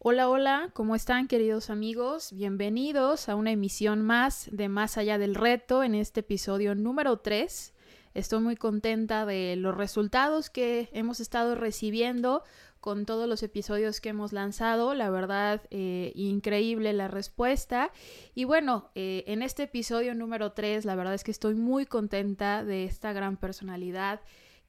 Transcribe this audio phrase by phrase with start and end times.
[0.00, 2.32] Hola, hola, ¿cómo están queridos amigos?
[2.32, 7.74] Bienvenidos a una emisión más de Más allá del reto en este episodio número 3.
[8.14, 12.42] Estoy muy contenta de los resultados que hemos estado recibiendo
[12.80, 14.94] con todos los episodios que hemos lanzado.
[14.94, 17.92] La verdad, eh, increíble la respuesta.
[18.34, 22.64] Y bueno, eh, en este episodio número 3, la verdad es que estoy muy contenta
[22.64, 24.20] de esta gran personalidad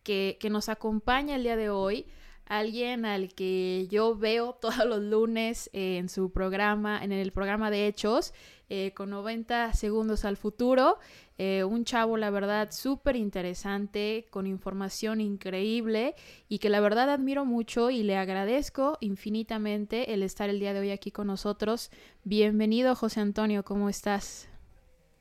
[0.03, 2.05] que, que nos acompaña el día de hoy
[2.49, 7.87] alguien al que yo veo todos los lunes en su programa, en el programa de
[7.87, 8.33] Hechos,
[8.69, 10.97] eh, con 90 segundos al futuro.
[11.37, 16.15] Eh, un chavo, la verdad, súper interesante, con información increíble
[16.47, 20.81] y que la verdad admiro mucho y le agradezco infinitamente el estar el día de
[20.81, 21.91] hoy aquí con nosotros.
[22.23, 24.49] Bienvenido, José Antonio, ¿cómo estás?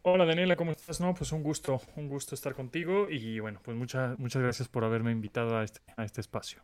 [0.03, 1.01] Hola Daniela, ¿cómo estás?
[1.01, 4.85] No, pues un gusto, un gusto estar contigo y bueno, pues muchas muchas gracias por
[4.85, 6.63] haberme invitado a este, a este espacio.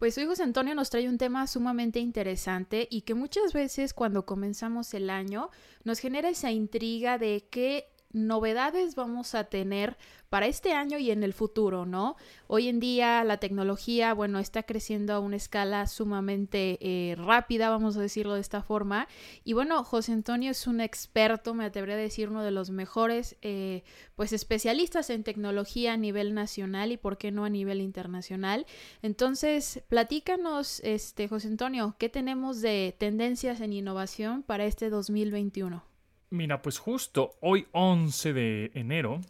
[0.00, 4.94] Pues hoy Antonio nos trae un tema sumamente interesante y que muchas veces cuando comenzamos
[4.94, 5.50] el año
[5.84, 9.96] nos genera esa intriga de qué novedades vamos a tener
[10.30, 12.16] para este año y en el futuro, ¿no?
[12.46, 17.96] Hoy en día la tecnología, bueno, está creciendo a una escala sumamente eh, rápida, vamos
[17.96, 19.08] a decirlo de esta forma.
[19.42, 23.36] Y bueno, José Antonio es un experto, me atrevería a decir, uno de los mejores,
[23.42, 23.82] eh,
[24.14, 28.66] pues, especialistas en tecnología a nivel nacional y, ¿por qué no, a nivel internacional?
[29.02, 35.89] Entonces, platícanos, este, José Antonio, ¿qué tenemos de tendencias en innovación para este 2021?
[36.30, 39.20] Mira, pues justo hoy 11 de enero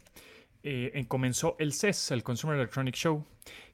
[0.63, 3.25] eh, comenzó el CES, el Consumer Electronic Show,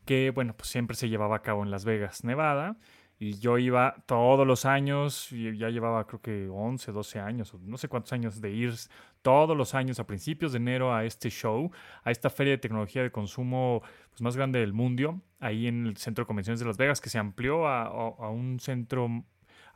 [0.04, 2.76] que bueno, pues siempre se llevaba a cabo en Las Vegas, Nevada.
[3.18, 7.78] Y yo iba todos los años, y ya llevaba creo que 11, 12 años, no
[7.78, 8.74] sé cuántos años de ir
[9.22, 11.72] todos los años a principios de enero a este show,
[12.04, 15.96] a esta feria de tecnología de consumo pues, más grande del mundo, ahí en el
[15.96, 19.24] Centro de Convenciones de Las Vegas, que se amplió a un centro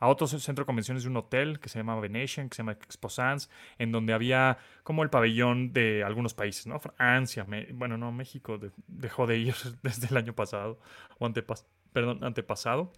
[0.00, 2.72] a otro centro de convenciones de un hotel que se llama Venetian, que se llama
[2.72, 6.80] Expo Sans, en donde había como el pabellón de algunos países, ¿no?
[6.80, 8.58] Francia, bueno, no, México
[8.88, 10.80] dejó de ir desde el año pasado,
[11.18, 12.92] o antepas perdón, antepasado.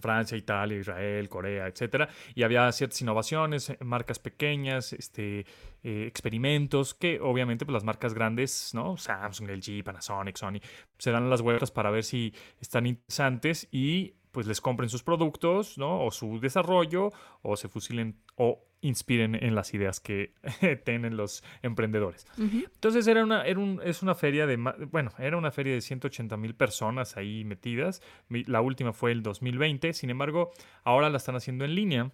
[0.00, 5.40] Francia, Italia, Israel, Corea, etcétera, y había ciertas innovaciones, eh, marcas pequeñas, este,
[5.82, 8.96] eh, experimentos que obviamente pues, las marcas grandes, ¿no?
[8.96, 10.60] Samsung, LG, Panasonic, Sony,
[10.98, 15.78] se dan las vueltas para ver si están interesantes y pues les compren sus productos,
[15.78, 16.04] ¿no?
[16.04, 17.10] O su desarrollo,
[17.42, 20.34] o se fusilen o inspiren en las ideas que
[20.84, 22.26] tienen los emprendedores.
[22.36, 26.36] Entonces era una, era un, es una feria de, bueno, era una feria de 180
[26.36, 28.02] mil personas ahí metidas.
[28.28, 30.50] La última fue el 2020, sin embargo,
[30.82, 32.10] ahora la están haciendo en línea.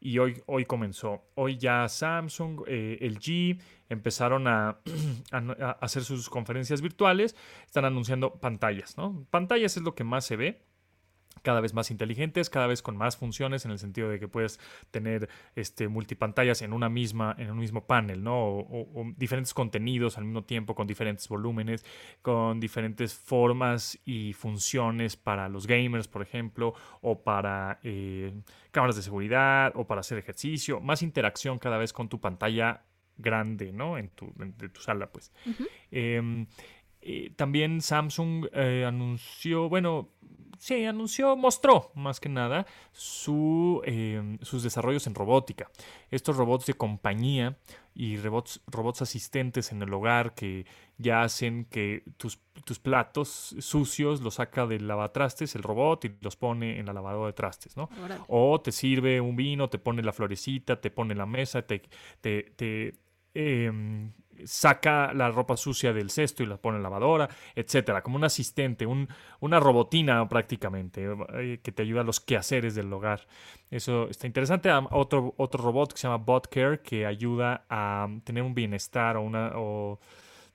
[0.00, 1.24] Y hoy, hoy comenzó.
[1.34, 3.58] Hoy ya Samsung, eh, LG
[3.88, 4.78] empezaron a,
[5.32, 7.34] a, hacer sus conferencias virtuales.
[7.64, 9.26] Están anunciando pantallas, ¿no?
[9.30, 10.60] Pantallas es lo que más se ve
[11.42, 14.58] cada vez más inteligentes, cada vez con más funciones en el sentido de que puedes
[14.90, 18.34] tener este, multipantallas en una misma, en un mismo panel, ¿no?
[18.34, 21.84] O, diferentes contenidos al mismo tiempo, con diferentes volúmenes,
[22.22, 28.32] con diferentes formas y funciones para los gamers, por ejemplo, o para eh,
[28.70, 32.84] cámaras de seguridad, o para hacer ejercicio, más interacción cada vez con tu pantalla
[33.16, 33.98] grande, ¿no?
[33.98, 34.32] En tu,
[34.72, 35.32] tu sala, pues.
[35.90, 36.46] Eh,
[37.36, 40.08] también Samsung eh, anunció, bueno,
[40.58, 45.70] sí, anunció, mostró más que nada su, em, sus desarrollos en robótica.
[46.10, 47.58] Estos robots de compañía
[47.94, 50.66] y robots, robots asistentes en el hogar que
[50.96, 56.36] ya hacen que tus, tus platos sucios los saca del lavatrastes el robot y los
[56.36, 57.88] pone en la lavadora de trastes, ¿no?
[58.28, 61.82] O te sirve un vino, te pone la florecita, te pone la mesa, te,
[62.20, 62.94] te, te
[63.34, 64.12] em,
[64.44, 68.24] saca la ropa sucia del cesto y la pone en la lavadora, etcétera, como un
[68.24, 69.08] asistente, un,
[69.40, 73.26] una robotina prácticamente eh, que te ayuda a los quehaceres del hogar.
[73.70, 74.70] Eso está interesante.
[74.90, 79.52] Otro, otro robot que se llama BotCare que ayuda a tener un bienestar o una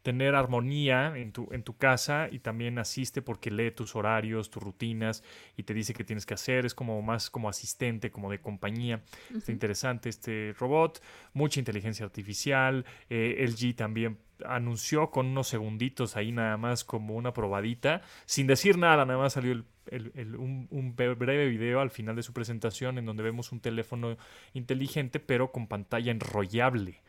[0.01, 4.63] tener armonía en tu, en tu casa y también asiste porque lee tus horarios, tus
[4.63, 5.23] rutinas
[5.57, 6.65] y te dice qué tienes que hacer.
[6.65, 9.01] Es como más como asistente, como de compañía.
[9.35, 11.01] Está interesante este robot.
[11.33, 12.85] Mucha inteligencia artificial.
[13.09, 18.77] Eh, LG también anunció con unos segunditos ahí nada más como una probadita, sin decir
[18.77, 23.51] nada, nada más salió un, breve video al final de su presentación en donde vemos
[23.51, 24.17] un teléfono
[24.53, 27.01] inteligente pero con pantalla enrollable.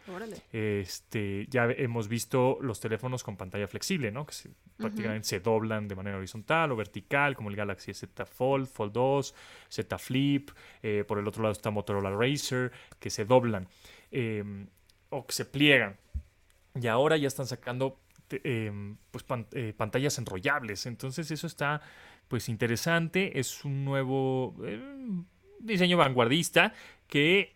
[0.52, 4.26] Este, ya hemos visto los teléfonos con pantalla flexible, ¿no?
[4.26, 4.34] Que
[4.76, 9.34] prácticamente se doblan de manera horizontal o vertical, como el Galaxy Z Fold, Fold 2,
[9.68, 10.50] Z Flip.
[10.82, 13.68] Eh, por el otro lado está Motorola Racer, que se doblan
[14.10, 14.66] em,
[15.10, 15.96] o que se pliegan
[16.74, 17.98] Y ahora ya están sacando
[18.30, 20.86] em, pues, eh, pantallas enrollables.
[20.86, 21.80] Entonces eso está
[22.28, 23.38] pues interesante.
[23.38, 25.24] Es un nuevo em,
[25.58, 26.74] diseño vanguardista
[27.08, 27.54] que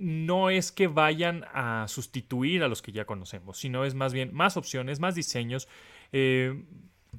[0.00, 4.34] no es que vayan a sustituir a los que ya conocemos, sino es más bien
[4.34, 5.68] más opciones, más diseños.
[6.12, 6.64] Eh,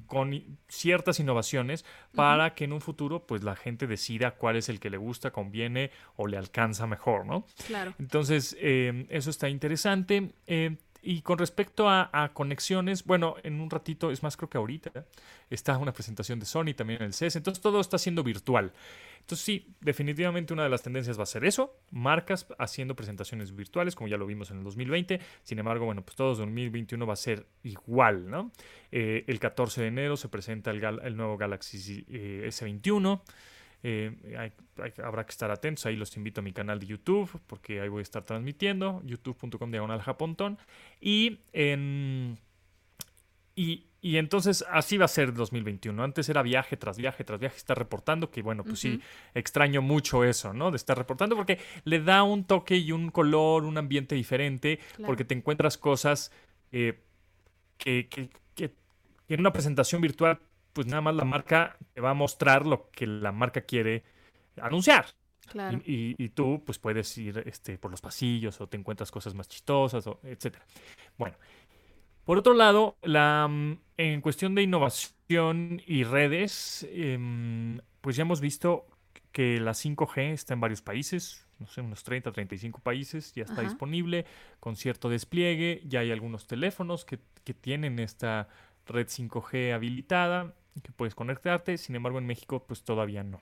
[0.06, 1.84] con ciertas innovaciones
[2.14, 5.30] para que en un futuro pues la gente decida cuál es el que le gusta,
[5.30, 7.44] conviene o le alcanza mejor, ¿no?
[7.66, 7.94] Claro.
[7.98, 10.32] Entonces, eh, eso está interesante.
[10.46, 15.06] Eh, y con respecto a, conexiones, bueno, en un ratito, es más, creo que ahorita
[15.48, 18.72] está una presentación de Sony también en el CES, entonces todo está siendo virtual.
[19.20, 23.94] Entonces sí, definitivamente una de las tendencias va a ser eso, marcas haciendo presentaciones virtuales,
[23.94, 27.16] como ya lo vimos en el 2020, sin embargo, bueno, pues todo 2021 va a
[27.16, 28.50] ser igual, ¿no?
[28.92, 33.20] Eh, el 14 de enero se presenta el, el nuevo Galaxy eh, S21.
[33.82, 34.50] Eh,
[35.02, 35.86] habrá que estar atentos.
[35.86, 39.02] Ahí los invito a mi canal de YouTube porque ahí voy a estar transmitiendo.
[39.04, 40.58] youtube.com diagonal japontón.
[41.00, 42.38] Y en.
[43.56, 46.02] Y, y, entonces así va a ser 2021.
[46.02, 49.02] Antes era viaje tras viaje tras viaje, estar reportando, que bueno, pues sí,
[49.34, 50.70] extraño mucho eso, ¿no?
[50.70, 55.24] De estar reportando porque le da un toque y un color, un ambiente diferente, porque
[55.24, 56.32] te encuentras cosas
[56.72, 57.00] eh,
[57.76, 58.72] que, que, que,
[59.28, 60.38] en una presentación virtual
[60.72, 64.04] pues nada más la marca te va a mostrar lo que la marca quiere
[64.60, 65.06] anunciar.
[65.46, 65.80] Claro.
[65.84, 70.06] Y, tú pues puedes ir este, por los pasillos o te encuentras cosas más chistosas,
[70.06, 70.56] o, etc.
[71.18, 71.36] Bueno,
[72.24, 78.40] por otro lado, la, mm, en cuestión de innovación y redes, em, pues ya hemos
[78.40, 78.86] visto
[79.32, 83.62] que la 5G está en varios países, no sé, unos 30, 35 países, ya está
[83.62, 84.26] disponible
[84.60, 88.48] con cierto despliegue, ya hay algunos teléfonos que, que tienen esta
[88.86, 93.40] red 5G habilitada que puedes conectarte, sin embargo en México pues todavía no.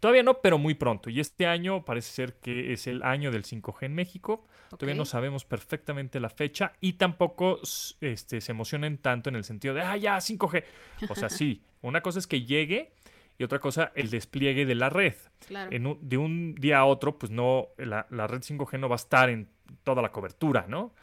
[0.00, 1.08] Todavía no, pero muy pronto.
[1.08, 4.46] Y este año parece ser que es el año del 5G en México.
[4.70, 7.60] Todavía no sabemos perfectamente la fecha y tampoco
[8.00, 10.64] este, se emocionen tanto en el sentido de, ah, ya, 5G.
[11.08, 12.92] O sea, sí, una cosa es que llegue
[13.38, 15.14] y otra cosa, el despliegue de la red.
[15.48, 19.28] de un día a otro, pues no, la, la, red 5G no va a estar
[19.28, 19.48] en
[19.82, 20.94] toda la cobertura, ¿no?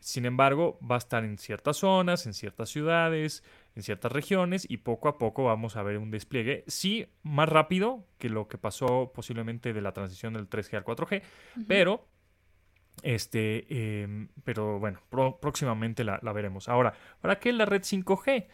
[0.00, 3.42] Sin embargo, va a estar en ciertas zonas, en ciertas ciudades,
[3.78, 8.04] en ciertas regiones y poco a poco vamos a ver un despliegue, sí, más rápido
[8.18, 11.22] que lo que pasó posiblemente de la transición del 3G al 4G,
[11.68, 12.04] pero
[13.04, 15.00] este, em, pero bueno,
[15.40, 16.68] próximamente la, la, veremos.
[16.68, 18.48] Ahora, ¿para qué la red 5G?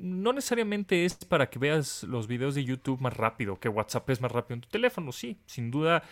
[0.00, 4.22] No necesariamente es para que veas los videos de YouTube más rápido, que WhatsApp es
[4.22, 5.12] más rápido en tu teléfono.
[5.12, 6.02] Sí, sin duda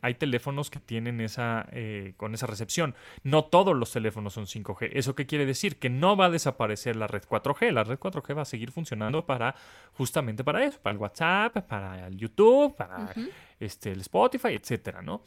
[0.00, 2.94] hay teléfonos que tienen esa, eh, con esa recepción.
[3.22, 4.90] No todos los teléfonos son 5G.
[4.94, 5.78] ¿Eso qué quiere decir?
[5.78, 7.70] Que no va a desaparecer la red 4G.
[7.70, 9.54] La red 4G va a seguir funcionando para
[9.92, 13.12] justamente para eso, para el WhatsApp, para el YouTube, para
[13.60, 15.22] este, el Spotify, etcétera, ¿no?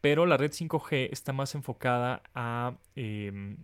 [0.00, 3.56] Pero la red 5G está más enfocada a em,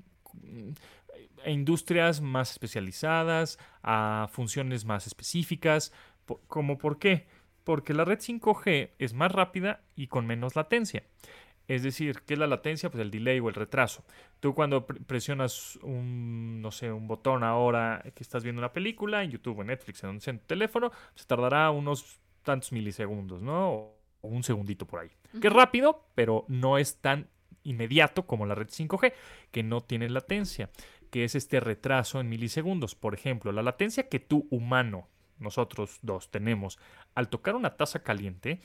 [1.44, 5.92] a industrias más especializadas, a funciones más específicas.
[6.48, 7.26] ¿Cómo por qué?
[7.64, 11.04] Porque la red 5G es más rápida y con menos latencia.
[11.68, 12.90] Es decir, ¿qué es la latencia?
[12.90, 14.04] Pues el delay o el retraso.
[14.38, 19.32] Tú cuando presionas un, no sé, un botón ahora que estás viendo una película en
[19.32, 23.72] YouTube o en Netflix, en, un teléfono, se tardará unos tantos milisegundos, ¿no?
[23.72, 25.10] O, un segundito por ahí.
[25.40, 27.28] Que es rápido, pero no es tan
[27.62, 29.12] inmediato como la red 5G,
[29.50, 30.70] que no tiene latencia
[31.10, 32.94] que es este retraso en milisegundos.
[32.94, 35.08] Por ejemplo, la latencia que tú humano,
[35.38, 36.78] nosotros dos, tenemos
[37.14, 38.60] al tocar una taza caliente,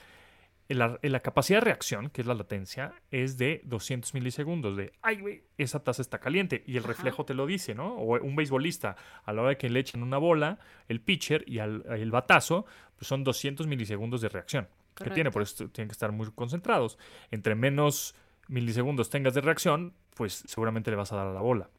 [0.68, 4.78] la, la, capacidad de reacción, que es la latencia, es de 200 milisegundos.
[4.78, 6.64] De, ay, güey, esa taza está caliente.
[6.66, 7.96] Y el reflejo te lo dice, ¿no?
[7.96, 8.96] O un beisbolista,
[9.26, 13.08] a la hora de que le echen una bola, el pitcher y el batazo, pues
[13.08, 15.32] son 200 milisegundos de reacción que tiene.
[15.32, 16.98] Por eso tienen que estar muy concentrados.
[17.32, 18.16] Entre menos
[18.48, 21.70] milisegundos tengas de reacción, pues seguramente le vas a dar a la bola.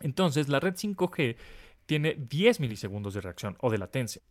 [0.00, 1.36] Entonces, la red 5G
[1.86, 4.22] tiene 10 milisegundos de reacción o de latencia.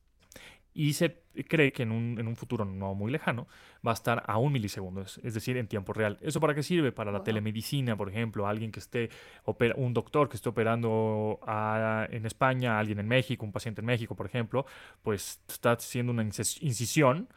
[0.74, 1.18] Y se
[1.50, 3.48] cree que en un, futuro no muy lejano
[3.86, 6.18] va a estar a un milisegundo, es, decir, en tiempo real.
[6.22, 6.94] ¿Eso para qué sirve?
[6.94, 9.10] Para la telemedicina, por ejemplo, alguien que esté,
[9.76, 11.42] un doctor que esté operando
[12.10, 14.66] en España, alguien en México, un paciente en México, por ejemplo,
[15.04, 17.28] pues está haciendo una incisión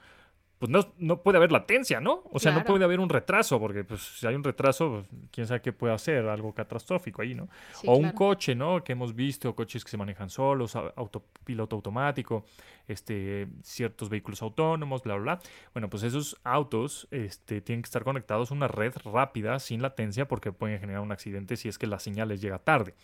[0.64, 2.22] pues no, no, puede haber latencia, ¿no?
[2.32, 5.46] O sea, no puede haber un retraso, porque pues, si hay un retraso, pues, quién
[5.46, 7.50] sabe qué puede hacer, algo catastrófico ahí, ¿no?
[7.84, 8.82] o un coche, ¿no?
[8.82, 12.46] Que hemos visto, coches que se manejan solos, autopiloto automático,
[12.88, 15.40] este, ciertos vehículos autónomos, bla, bla, bla.
[15.74, 20.26] Bueno, pues esos autos este, tienen que estar conectados a una red rápida, sin latencia,
[20.26, 22.94] porque pueden generar un accidente si es que la señal les llega tarde.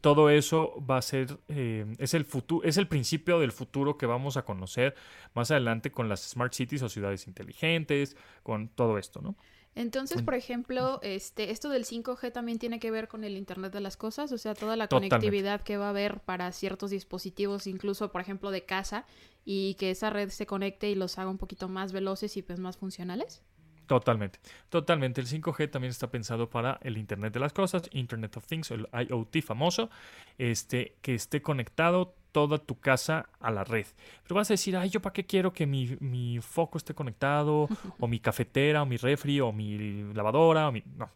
[0.00, 4.06] Todo eso va a ser, eh, es, el futuro, es el principio del futuro que
[4.06, 4.96] vamos a conocer
[5.34, 9.36] más adelante con las smart cities o ciudades inteligentes, con todo esto, ¿no?
[9.76, 13.80] Entonces, por ejemplo, este, esto del 5G también tiene que ver con el Internet de
[13.80, 15.16] las Cosas, o sea, toda la Totalmente.
[15.16, 19.04] conectividad que va a haber para ciertos dispositivos, incluso, por ejemplo, de casa,
[19.44, 22.58] y que esa red se conecte y los haga un poquito más veloces y pues
[22.58, 23.42] más funcionales.
[23.86, 25.20] Totalmente, totalmente.
[25.20, 28.88] El 5G también está pensado para el Internet de las Cosas, Internet of Things, el
[28.92, 29.90] IoT famoso,
[30.38, 33.86] este, que esté conectado toda tu casa a la red.
[34.22, 37.66] Pero vas a decir, ay, ¿yo para qué quiero que mi, mi foco esté conectado?
[37.98, 40.82] o mi cafetera, o mi refri, o mi lavadora, o mi...
[40.98, 41.08] No.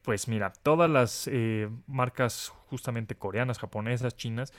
[0.00, 4.54] Pues mira, todas las eh, marcas justamente coreanas, japonesas, chinas,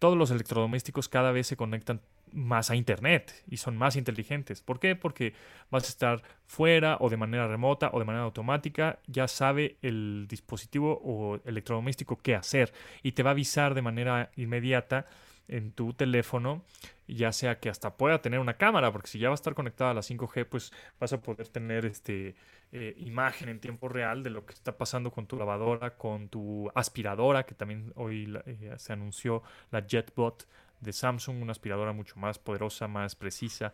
[0.00, 2.00] todos los electrodomésticos cada vez se conectan
[2.32, 4.62] más a internet y son más inteligentes.
[4.62, 4.96] ¿Por qué?
[4.96, 5.32] Porque
[5.70, 10.26] vas a estar fuera o de manera remota o de manera automática, ya sabe el
[10.28, 12.72] dispositivo o electrodoméstico qué hacer
[13.04, 15.06] y te va a avisar de manera inmediata
[15.48, 16.62] en tu teléfono,
[17.06, 19.92] ya sea que hasta pueda tener una cámara, porque si ya va a estar conectada
[19.92, 22.34] a la 5G, pues vas a poder tener este
[22.72, 26.70] eh, imagen en tiempo real de lo que está pasando con tu lavadora, con tu
[26.74, 30.46] aspiradora, que también hoy eh, se anunció la JetBot
[30.80, 33.72] de Samsung, una aspiradora mucho más poderosa, más precisa,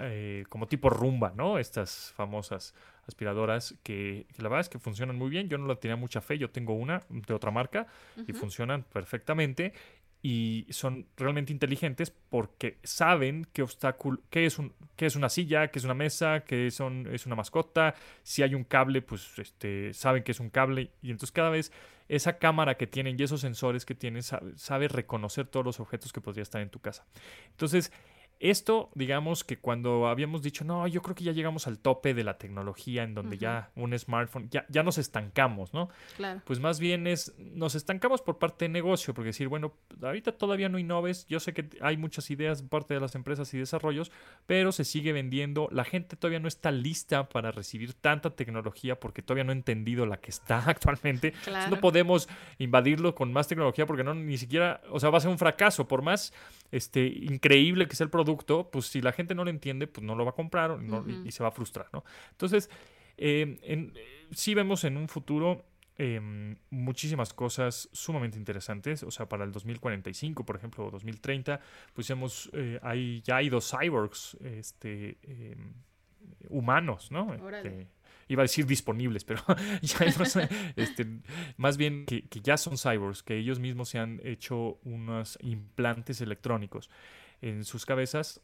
[0.00, 1.58] eh, como tipo rumba, ¿no?
[1.58, 2.74] Estas famosas
[3.06, 5.48] aspiradoras que, que la verdad es que funcionan muy bien.
[5.48, 7.86] Yo no la tenía mucha fe, yo tengo una de otra marca
[8.26, 9.74] y funcionan perfectamente
[10.26, 15.68] y son realmente inteligentes porque saben qué obstáculo, qué es un, qué es una silla,
[15.68, 17.94] qué es una mesa, qué son, es una mascota.
[18.22, 21.72] Si hay un cable, pues este, saben que es un cable y entonces cada vez
[22.08, 26.10] esa cámara que tienen y esos sensores que tienen sabe, sabe reconocer todos los objetos
[26.10, 27.04] que podría estar en tu casa.
[27.50, 27.92] Entonces
[28.40, 32.24] esto, digamos que cuando habíamos dicho, no, yo creo que ya llegamos al tope de
[32.24, 35.88] la tecnología en donde ya un smartphone, ya, ya nos estancamos, ¿no?
[36.16, 36.42] Claro.
[36.44, 40.68] Pues más bien es, nos estancamos por parte de negocio, porque decir, bueno, ahorita todavía
[40.68, 44.10] no innoves, yo sé que hay muchas ideas por parte de las empresas y desarrollos,
[44.46, 49.22] pero se sigue vendiendo, la gente todavía no está lista para recibir tanta tecnología porque
[49.22, 51.28] todavía no ha entendido la que está actualmente.
[51.28, 51.70] Entonces, Claro.
[51.76, 55.30] No podemos invadirlo con más tecnología porque no ni siquiera, o sea, va a ser
[55.30, 56.32] un fracaso, por más
[56.70, 58.23] este increíble que sea el producto,
[58.70, 61.32] pues si la gente no lo entiende, pues no lo va a comprar no- y-
[61.32, 62.04] se va a frustrar, ¿no?
[62.32, 62.68] Entonces,
[63.16, 65.64] eh, en- eh, sí vemos en un futuro
[65.96, 69.04] em, muchísimas cosas sumamente interesantes.
[69.04, 71.60] O sea, para el 2045, por ejemplo, o 2030,
[71.92, 75.72] pues hemos, eh, hay, ya hay dos cyborgs este, em,
[76.48, 77.32] humanos, ¿no?
[77.58, 77.88] Este,
[78.28, 79.42] iba a decir disponibles, pero
[79.82, 80.04] ya
[80.76, 81.06] este,
[81.58, 86.20] más bien que, que ya son cyborgs, que ellos mismos se han hecho unos implantes
[86.20, 86.90] electrónicos
[87.48, 88.40] en sus cabezas.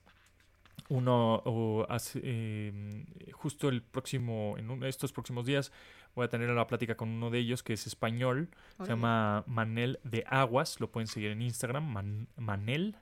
[0.88, 5.70] Uno o hace, eh, justo el próximo, en de estos próximos días,
[6.14, 10.00] voy a tener la plática con uno de ellos que es español, se llama Manel
[10.04, 12.96] de Aguas, lo pueden seguir en Instagram, Man- Manel,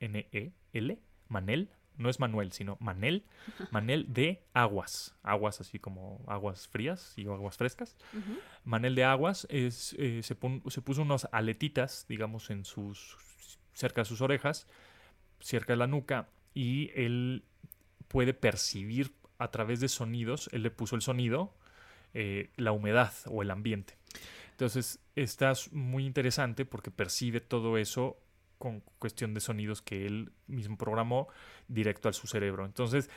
[0.00, 3.24] M-A-N-E-L, Manel, no es Manuel, sino Manel,
[3.72, 7.96] Manel de Aguas, aguas así como aguas frías y aguas frescas.
[8.12, 8.38] Ujú.
[8.64, 13.16] Manel de Aguas es, eh, se, pon- se puso unas aletitas, digamos, en sus
[13.78, 14.66] cerca de sus orejas,
[15.38, 17.44] cerca de la nuca, y él
[18.08, 21.54] puede percibir a través de sonidos, él le puso el sonido,
[22.12, 23.96] eh, la humedad o el ambiente.
[24.50, 28.18] Entonces, está muy interesante porque percibe todo eso
[28.58, 31.28] con cuestión de sonidos que él mismo programó
[31.68, 32.64] directo a su cerebro.
[32.66, 33.08] Entonces,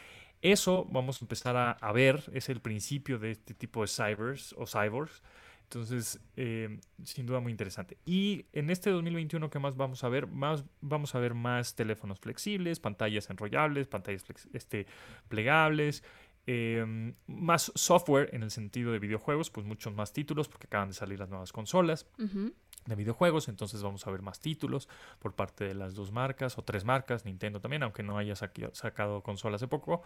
[0.43, 4.53] eso vamos a empezar a, a ver, es el principio de este tipo de cybers
[4.59, 5.23] o cyborgs.
[5.71, 7.97] Entonces, eh, sin duda muy interesante.
[8.05, 10.27] Y en este 2021, ¿qué más vamos a ver?
[10.27, 14.85] Más, vamos a ver más teléfonos flexibles, pantallas enrollables, pantallas este,
[15.29, 16.03] plegables,
[16.45, 20.93] eh, más software en el sentido de videojuegos, pues muchos más títulos porque acaban de
[20.93, 25.75] salir las nuevas consolas de videojuegos, entonces vamos a ver más títulos por parte de
[25.75, 30.01] las dos marcas o tres marcas, Nintendo también, aunque no haya sacado consola hace poco,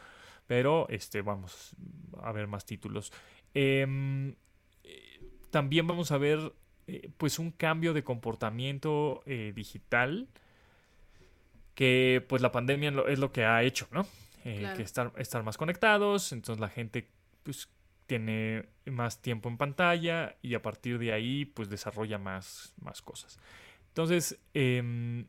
[0.45, 1.75] pero este vamos
[2.21, 3.13] a ver más títulos.
[3.53, 4.35] Em,
[4.83, 5.14] eh,
[5.55, 6.51] también vamos a ver
[6.87, 10.27] eh, pues un cambio de comportamiento eh, digital
[11.75, 14.05] que pues la pandemia es lo que ha hecho, ¿no?
[14.43, 14.75] Eh, Claro.
[14.75, 17.07] Que estar, estar más conectados, entonces la gente
[17.43, 17.69] pues
[18.05, 23.39] tiene más tiempo en pantalla y a partir de ahí pues desarrolla más, más cosas.
[23.87, 25.25] Entonces, em,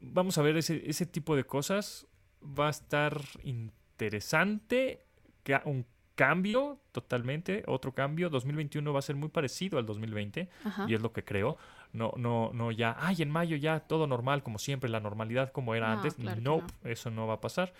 [0.00, 2.06] vamos a ver ese, ese tipo de cosas.
[2.42, 5.04] Va a estar interesante.
[5.44, 5.86] ca- Un
[6.16, 8.28] cambio totalmente, otro cambio.
[8.30, 10.86] 2021 va a ser muy parecido al 2020 Ajá.
[10.88, 11.56] y es lo que creo.
[11.92, 15.74] No, no, no ya, ay, en mayo ya todo normal, como siempre, la normalidad como
[15.74, 16.14] era No, antes.
[16.16, 17.72] claro nope, eso no va a pasar.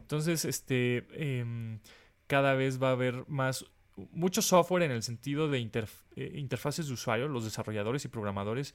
[0.00, 1.78] Entonces, este, em,
[2.26, 3.64] cada vez va a haber más,
[4.12, 7.28] mucho software en el sentido de interf- eh, interfaces de usuario.
[7.28, 8.74] Los desarrolladores y programadores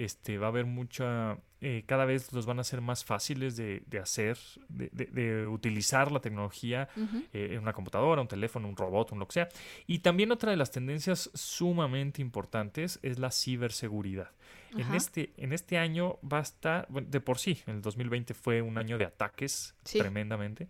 [0.00, 3.82] este, va a haber mucha, eh, cada vez los van a ser más fáciles de,
[4.02, 4.38] hacer,
[4.70, 6.88] de, utilizar la tecnología
[7.34, 9.48] eh, en una computadora, un teléfono, un robot, un lo que sea.
[9.86, 14.30] Y también otra de las tendencias sumamente importantes es la ciberseguridad.
[14.74, 18.62] En este, en este año va a estar, de por sí, en el 2020 fue
[18.62, 20.68] un año de ataques tremendamente.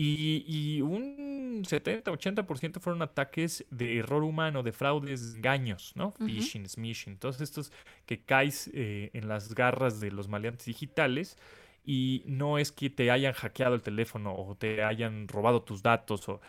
[0.00, 6.12] Y, un 70-80% fueron ataques de error humano, de fraudes, engaños, ¿no?
[6.12, 7.72] Phishing, smishing, todos estos
[8.06, 11.36] que caes eh, en las garras de los maleantes digitales
[11.84, 16.28] y no es que te hayan hackeado el teléfono o te hayan robado tus datos
[16.28, 16.40] o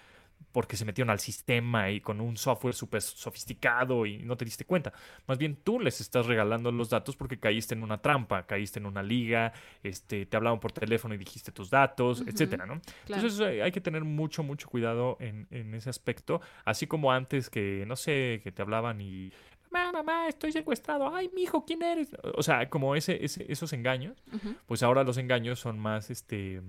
[0.51, 4.65] porque se metieron al sistema y con un software súper sofisticado y no te diste
[4.65, 4.93] cuenta.
[5.27, 8.85] Más bien tú les estás regalando los datos porque caíste en una trampa, caíste en
[8.85, 9.53] una liga,
[9.83, 12.81] este, te hablaban por teléfono y dijiste tus datos, etcétera, ¿no?
[13.07, 16.41] Entonces hay que tener mucho, mucho cuidado en, ese aspecto.
[16.65, 19.31] Así como antes que, no sé, que te hablaban y
[19.69, 22.09] mamá, mamá, estoy secuestrado, ay, mi hijo, ¿quién eres?
[22.35, 24.23] O sea, como ese, esos engaños,
[24.65, 26.61] pues ahora los engaños son más, este,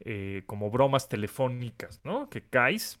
[0.00, 2.28] eh, como bromas telefónicas, ¿no?
[2.28, 3.00] Que caes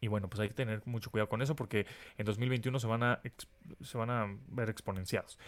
[0.00, 1.86] y bueno, pues hay que tener mucho cuidado con eso porque
[2.18, 3.20] en 2021 se van a,
[3.80, 5.38] se van a ver exponenciados.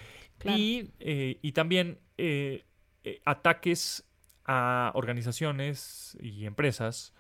[0.45, 2.65] Y, eh, y, también eh,
[3.05, 4.05] eh, ataques
[4.45, 7.13] a organizaciones y empresas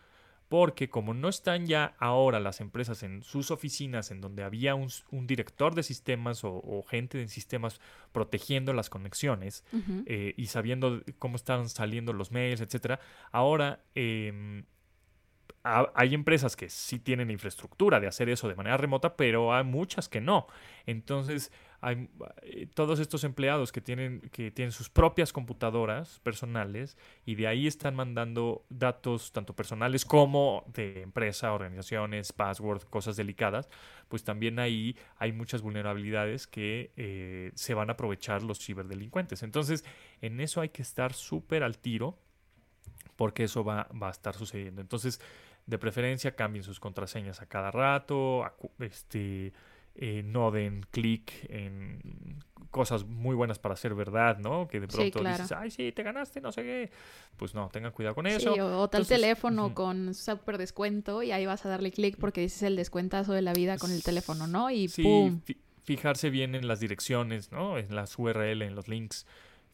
[0.49, 4.89] porque como no están ya ahora las empresas en sus oficinas en donde había un,
[5.27, 7.83] director de sistemas o, gente de sistemas
[8.13, 9.63] protegiendo las conexiones
[10.07, 12.99] y sabiendo cómo están saliendo los mails, etcétera,
[13.31, 14.65] ahora em,
[15.95, 20.09] hay empresas que sí tienen infraestructura de hacer eso de manera remota, pero hay muchas
[20.09, 20.47] que no.
[20.87, 22.09] Entonces, hay
[22.43, 27.67] eh, todos estos empleados que tienen, que tienen sus propias computadoras personales y de ahí
[27.67, 33.69] están mandando datos tanto personales como de empresa, organizaciones, passwords, cosas delicadas,
[34.09, 39.43] pues también ahí hay muchas vulnerabilidades que eh, se van a aprovechar los ciberdelincuentes.
[39.45, 39.85] Entonces,
[40.21, 42.19] en eso hay que estar súper al tiro
[43.15, 44.81] porque eso va a estar sucediendo.
[44.81, 45.21] Entonces,
[45.69, 48.43] de preferencia cambien sus contraseñas a cada rato,
[48.79, 49.53] este,
[49.95, 54.67] eh, no den clic en cosas muy buenas para ser verdad, ¿no?
[54.67, 56.91] Que de pronto dices, ay, sí, te ganaste, no sé qué.
[57.37, 58.55] Pues no, tengan cuidado con eso.
[58.55, 62.63] Sí, o, tal teléfono con súper descuento y ahí vas a darle clic porque dices
[62.63, 64.71] el descuentazo de la vida con el teléfono, ¿no?
[64.71, 65.39] Y sí,
[65.83, 67.77] fijarse bien en las direcciones, ¿no?
[67.77, 69.27] En las URL, en los links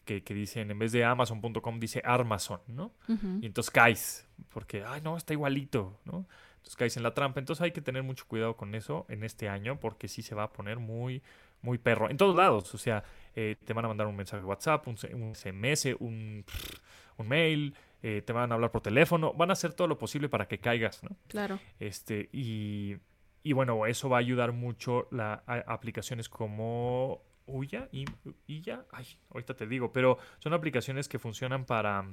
[0.05, 2.93] que, dicen, en vez de Amazon.com, dice Amazon, ¿no?
[3.41, 6.27] Y entonces caes, porque, ay, no, está igualito, ¿no?
[6.57, 7.39] Entonces caes en la trampa.
[7.39, 10.43] Entonces hay que tener mucho cuidado con eso en este año, porque sí se va
[10.43, 11.21] a poner muy,
[11.61, 12.09] muy perro.
[12.09, 13.03] En todos lados, o sea,
[13.35, 16.45] eh, te van a mandar un mensaje de WhatsApp, un, un SMS, un,
[17.17, 20.29] un mail, eh, te van a hablar por teléfono, van a hacer todo lo posible
[20.29, 21.17] para que caigas, ¿no?
[21.27, 21.59] Claro.
[21.79, 22.97] Este, y,
[23.43, 28.05] y bueno, eso va a ayudar mucho la, aplicaciones como Uya y,
[28.61, 32.05] ya, ay, ahorita te digo, pero son aplicaciones que funcionan para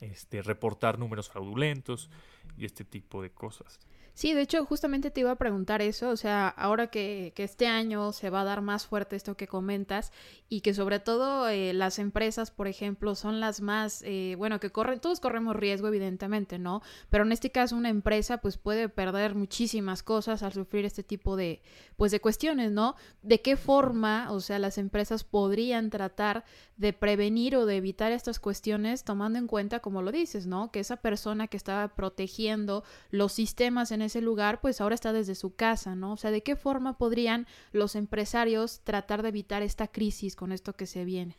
[0.00, 2.10] este, reportar números fraudulentos
[2.56, 3.80] y este tipo de cosas.
[4.14, 7.66] Sí, de hecho, justamente te iba a preguntar eso, o sea, ahora que, que este
[7.66, 10.12] año se va a dar más fuerte esto que comentas
[10.48, 14.70] y que sobre todo eh, las empresas, por ejemplo, son las más, eh, bueno, que
[14.70, 16.80] corren, todos corremos riesgo, evidentemente, ¿no?
[17.10, 21.34] Pero en este caso una empresa pues puede perder muchísimas cosas al sufrir este tipo
[21.34, 21.60] de,
[21.96, 22.94] pues de cuestiones, ¿no?
[23.22, 26.44] ¿De qué forma, o sea, las empresas podrían tratar
[26.76, 30.70] de prevenir o de evitar estas cuestiones tomando en cuenta, como lo dices, ¿no?
[30.70, 35.34] Que esa persona que estaba protegiendo los sistemas en ese lugar, pues ahora está desde
[35.34, 36.12] su casa, ¿no?
[36.12, 40.74] O sea, ¿de qué forma podrían los empresarios tratar de evitar esta crisis con esto
[40.74, 41.38] que se viene?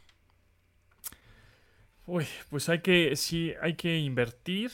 [2.08, 4.72] Uy, pues hay que, sí, hay que invertir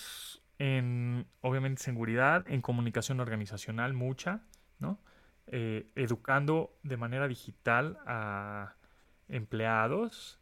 [0.60, 4.42] en, obviamente, seguridad, en comunicación organizacional, mucha,
[4.80, 5.00] ¿no?
[5.48, 8.76] Eh, educando de manera digital a
[9.28, 10.40] empleados,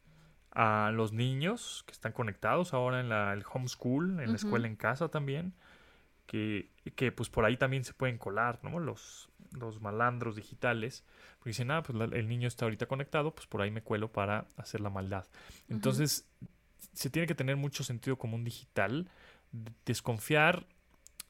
[0.52, 4.76] a los niños que están conectados ahora en la, el homeschool, en la escuela en
[4.76, 5.54] casa también,
[6.26, 8.80] que, que pues por ahí también se pueden colar, ¿no?
[8.80, 11.04] Los, los malandros digitales,
[11.38, 14.45] porque dicen, ah, pues el niño está ahorita conectado, pues por ahí me cuelo para
[14.58, 15.25] hacer la maldad.
[15.67, 16.28] Entonces,
[16.93, 19.10] se tiene que tener mucho sentido común digital,
[19.86, 20.65] desconfiar,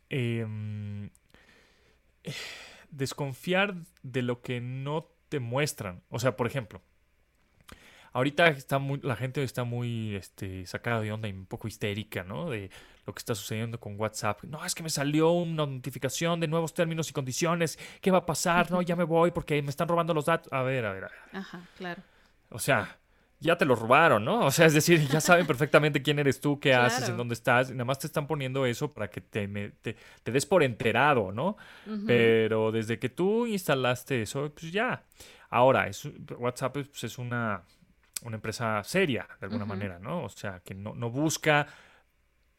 [0.10, 1.10] em,
[2.92, 6.02] desconfiar de lo que no te muestran.
[6.10, 6.82] O sea, por ejemplo,
[8.14, 12.24] ahorita está muy, la gente está muy este, sacada de onda y un poco histérica,
[12.24, 12.50] ¿no?
[12.50, 12.70] De
[13.06, 14.44] lo que está sucediendo con WhatsApp.
[14.44, 17.80] No, es que me salió una notificación de nuevos términos y condiciones.
[18.02, 18.70] ¿Qué va a pasar?
[18.72, 20.52] No, ya me voy porque me están robando los datos.
[20.54, 21.42] A ver, a ver, a ver.
[21.42, 22.04] Ajá, claro.
[22.50, 23.00] O sea,
[23.40, 24.46] ya te lo robaron, ¿no?
[24.46, 27.70] O sea, es decir, ya saben perfectamente quién eres tú, qué haces, en dónde estás,
[27.70, 29.48] y nada más te están poniendo eso para que te,
[29.82, 29.96] te,
[30.32, 31.58] des por enterado, ¿no?
[32.06, 35.04] Pero desde que tú instalaste eso, pues ya.
[35.50, 37.64] Ahora, es, WhatsApp pues, es una,
[38.24, 40.24] una empresa seria, de alguna manera, ¿no?
[40.24, 41.68] O sea, que no, no busca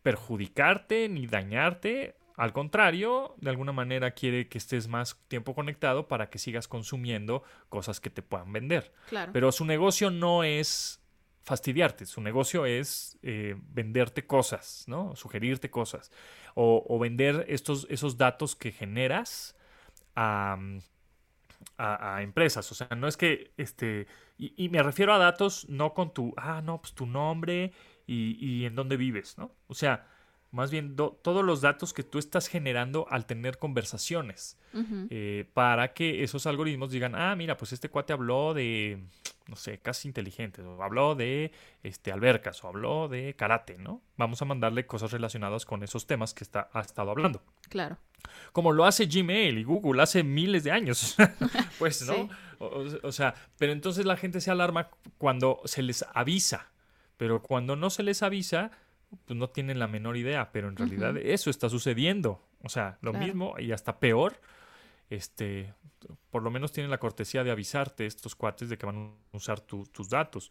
[0.02, 6.30] perjudicarte ni dañarte, al contrario, de alguna manera quiere que estés más tiempo conectado para
[6.30, 8.94] que sigas consumiendo cosas que te puedan vender.
[9.10, 9.30] Claro.
[9.34, 11.02] Pero su negocio no es
[11.42, 15.14] fastidiarte, su negocio es eh, venderte cosas, ¿no?
[15.16, 16.12] Sugerirte cosas.
[16.54, 19.54] O, vender estos, esos datos que generas
[20.16, 20.58] a,
[22.20, 22.70] empresas.
[22.70, 24.06] O sea, no es que, este,
[24.38, 27.72] y, me refiero a datos no con tu, ah, no, pues tu nombre
[28.06, 29.52] y, y en dónde vives, ¿no?
[29.66, 30.06] O sea,
[30.52, 34.58] más bien todos los datos que tú estás generando al tener conversaciones
[35.10, 39.00] eh, para que esos algoritmos digan, ah, mira, pues este cuate habló de,
[39.46, 44.02] no sé, casi inteligentes, o habló de este, albercas, o habló de karate, ¿no?
[44.16, 47.42] Vamos a mandarle cosas relacionadas con esos temas que está, ha estado hablando.
[47.68, 47.98] Claro.
[48.52, 51.16] Como lo hace Gmail y Google hace miles de años.
[51.78, 52.28] pues, ¿no?
[52.58, 56.70] o sea, pero entonces la gente se alarma cuando se les avisa,
[57.16, 58.70] pero cuando no se les avisa
[59.24, 62.42] pues no tienen la menor idea, pero en realidad eso está sucediendo.
[62.62, 64.40] O sea, lo mismo y hasta peor,
[65.08, 65.74] este,
[66.30, 69.60] por lo menos tienen la cortesía de avisarte estos cuates de que van a usar
[69.60, 70.50] tus datos.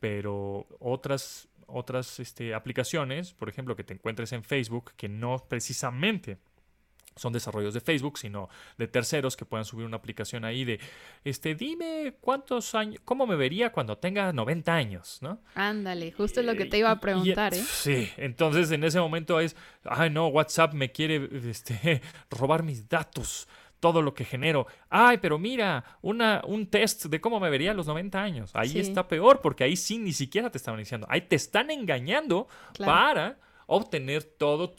[0.00, 6.38] Pero otras, otras este, aplicaciones, por ejemplo, que te encuentres en Facebook, que no precisamente
[7.20, 10.80] son desarrollos de Facebook, sino de terceros que puedan subir una aplicación ahí de,
[11.22, 15.42] este, dime cuántos años, cómo me vería cuando tenga 90 años, ¿no?
[15.54, 17.62] Ándale, justo lo que te iba a preguntar, ¿eh?
[17.62, 19.54] Sí, entonces en ese momento es,
[19.84, 23.46] ay no, WhatsApp me quiere, este, robar mis datos,
[23.80, 24.66] todo lo que genero.
[24.88, 28.50] Ay, pero mira, una, un test de cómo me vería a los 90 años.
[28.54, 31.06] Ahí está peor, porque ahí sí ni siquiera te estaban diciendo.
[31.10, 33.38] Ahí te están engañando para
[33.72, 34.72] obtener todos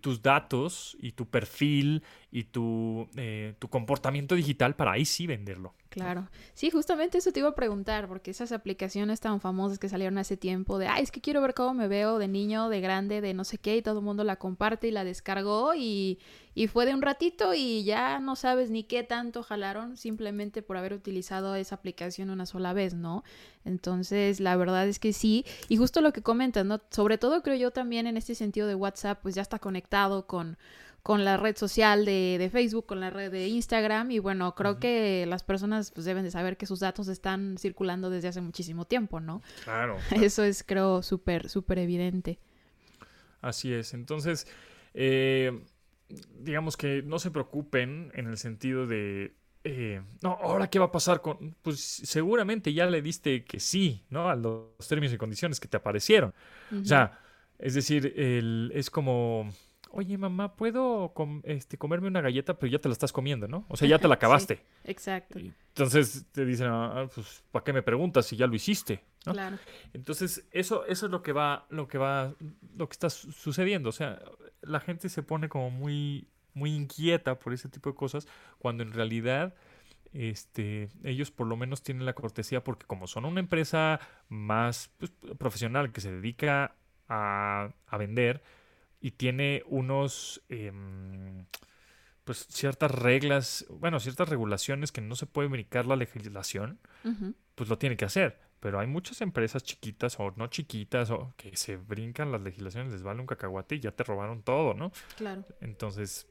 [0.00, 5.74] tus datos y tu perfil y tu, eh, tu comportamiento digital para ahí sí venderlo.
[5.88, 6.28] Claro.
[6.54, 10.36] Sí, justamente eso te iba a preguntar, porque esas aplicaciones tan famosas que salieron hace
[10.36, 13.34] tiempo de, ay, es que quiero ver cómo me veo de niño, de grande, de
[13.34, 16.20] no sé qué, y todo el mundo la comparte y la descargó y,
[16.54, 20.76] y fue de un ratito y ya no sabes ni qué tanto jalaron simplemente por
[20.76, 23.24] haber utilizado esa aplicación una sola vez, ¿no?
[23.64, 25.44] Entonces, la verdad es que sí.
[25.68, 26.80] Y justo lo que comentas, ¿no?
[26.90, 30.56] Sobre todo creo yo también en este sentido de WhatsApp, pues ya está conectado con
[31.02, 35.24] con la red social de, Facebook, con la red de Instagram y bueno, creo que
[35.26, 39.20] las personas pues deben de saber que sus datos están circulando desde hace muchísimo tiempo,
[39.20, 39.42] ¿no?
[39.64, 39.98] Claro.
[40.10, 42.38] Eso es creo súper, súper evidente.
[43.40, 44.46] Así es, entonces,
[44.92, 45.64] eh,
[46.38, 49.34] digamos que no se preocupen en el sentido de,
[49.64, 54.04] eh, no, ahora qué va a pasar con, pues seguramente ya le diste que sí,
[54.08, 54.28] ¿no?
[54.28, 56.34] A los términos y condiciones que te aparecieron.
[56.72, 57.18] O sea,
[57.58, 59.52] es decir, el, es como
[59.90, 61.12] oye mamá, ¿puedo
[61.44, 62.58] este, comerme una galleta?
[62.58, 63.64] Pero ya te la estás comiendo, ¿no?
[63.68, 64.62] O sea, ya te la acabaste.
[64.84, 65.38] exacto.
[65.38, 69.02] Entonces te dicen, ah, pues, ¿para qué me preguntas si ya lo hiciste?
[69.24, 69.58] Claro.
[69.92, 72.34] Entonces, eso, eso es lo que va, lo que va,
[72.76, 73.90] lo que está sucediendo.
[73.90, 74.20] O sea,
[74.62, 78.26] la gente se pone como muy, muy inquieta por ese tipo de cosas,
[78.58, 79.54] cuando en realidad
[80.12, 85.12] este, ellos por lo menos tienen la cortesía porque como son una empresa más pues,
[85.38, 86.74] profesional que se dedica
[87.08, 88.42] a, a vender,
[89.00, 91.46] y tiene unos, em,
[92.24, 96.78] pues ciertas reglas, bueno, ciertas regulaciones que no se puede brincar la legislación,
[97.54, 98.38] pues lo tiene que hacer.
[98.60, 103.02] Pero hay muchas empresas chiquitas o no chiquitas o que se brincan las legislaciones, les
[103.02, 104.92] vale un cacahuate y ya te robaron todo, ¿no?
[105.16, 105.46] Claro.
[105.62, 106.28] Entonces,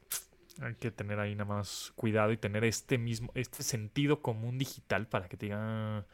[0.60, 5.08] hay que tener ahí nada más cuidado y tener este mismo, este sentido común digital
[5.08, 6.06] para que te digan ah,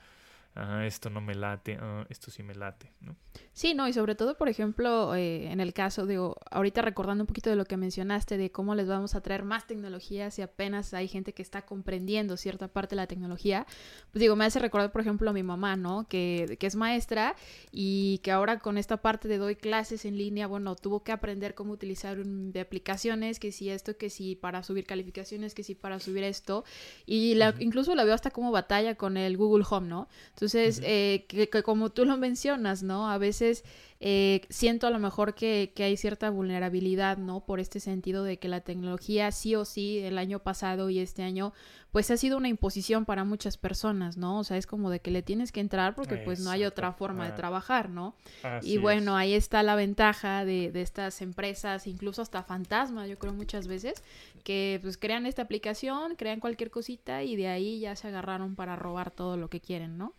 [0.84, 3.16] esto no me late, ah, esto sí me late, ¿no?
[3.52, 6.16] Sí, no, y sobre todo, por ejemplo, eh, en el caso, de,
[6.50, 9.66] ahorita recordando un poquito de lo que mencionaste, de cómo les vamos a traer más
[9.66, 13.66] tecnología si apenas hay gente que está comprendiendo cierta parte de la tecnología,
[14.12, 16.06] pues digo, me hace recordar, por ejemplo, a mi mamá, ¿no?
[16.08, 17.34] Que, que es maestra
[17.70, 21.54] y que ahora con esta parte de doy clases en línea, bueno, tuvo que aprender
[21.54, 25.74] cómo utilizar un, de aplicaciones, que si esto, que si para subir calificaciones, que si
[25.74, 26.64] para subir esto,
[27.04, 30.08] y la, incluso la veo hasta como batalla con el Google Home, ¿no?
[30.28, 33.10] Entonces, eh, que como tú lo mencionas, ¿no?
[33.10, 33.64] A veces
[33.98, 37.40] eh, siento a lo mejor que, hay cierta vulnerabilidad, ¿no?
[37.40, 41.22] Por este sentido de que la tecnología sí o sí el año pasado y este
[41.22, 41.54] año
[41.92, 44.40] pues ha sido una imposición para muchas personas, ¿no?
[44.40, 46.92] O sea, es como de que le tienes que entrar porque pues no hay otra
[46.92, 48.14] forma de trabajar, ¿no?
[48.60, 53.32] y bueno, ahí está la ventaja de, de, estas empresas, incluso hasta fantasma, yo creo
[53.32, 54.02] muchas veces,
[54.44, 58.76] que pues crean esta aplicación, crean cualquier cosita y de ahí ya se agarraron para
[58.76, 60.12] robar todo lo que quieren, ¿no?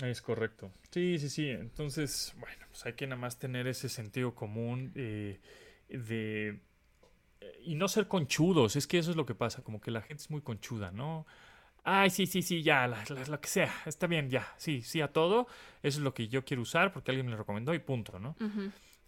[0.00, 0.70] Es correcto.
[0.90, 1.48] Sí, sí, sí.
[1.50, 5.40] Entonces, bueno, pues hay que nada más tener ese sentido común eh,
[5.88, 6.60] de...
[7.64, 10.22] Y no ser conchudos, es que eso es lo que pasa, como que la gente
[10.22, 11.26] es muy conchuda, ¿no?
[11.84, 15.48] Ay, sí, sí, sí, ya, lo que sea, está bien, ya, sí, sí, a todo.
[15.82, 18.36] Eso es lo que yo quiero usar porque alguien me lo recomendó y punto, ¿no?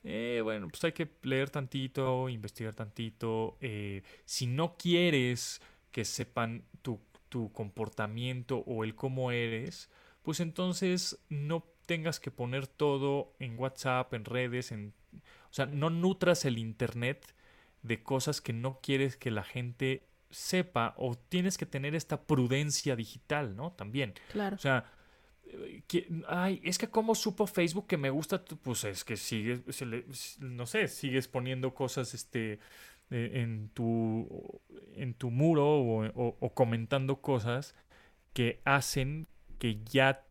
[0.03, 3.57] Eh, bueno, pues hay que leer tantito, investigar tantito.
[3.61, 5.61] Eh, si no quieres
[5.92, 9.88] que sepan tu, tu comportamiento o el cómo eres,
[10.24, 14.94] pues entonces no tengas que poner todo en WhatsApp, en redes, en...
[15.12, 17.34] O sea, no nutras el Internet
[17.82, 22.96] de cosas que no quieres que la gente sepa o tienes que tener esta prudencia
[22.96, 23.72] digital, ¿no?
[23.72, 24.14] También.
[24.32, 24.56] Claro.
[24.56, 24.90] O sea,
[25.87, 29.60] que, ay, es que como supo Facebook que me gusta, pues es que sigues,
[30.40, 32.58] no sé, sigues poniendo cosas, este,
[33.10, 34.60] e, en tu,
[34.94, 37.74] en tu muro o, o comentando cosas
[38.32, 39.28] que hacen
[39.64, 40.22] que ya,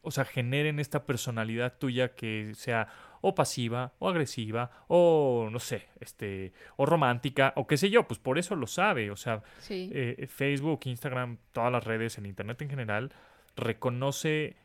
[0.00, 2.88] o sea, generen esta personalidad tuya que sea
[3.20, 8.18] o pasiva, o agresiva, o no sé, este, o romántica, o qué sé yo, pues
[8.18, 9.10] por eso lo sabe.
[9.10, 13.12] O sea, eh, Facebook, Instagram, todas las redes, en Internet en general,
[13.56, 14.56] reconoce